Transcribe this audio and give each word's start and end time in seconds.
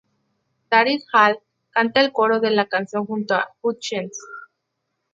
Daryl 0.71 1.03
Hall 1.13 1.37
canta 1.73 2.01
el 2.01 2.11
coro 2.11 2.39
de 2.39 2.49
la 2.49 2.65
canción 2.65 3.05
junto 3.05 3.35
a 3.35 3.53
Hutchence. 3.61 4.19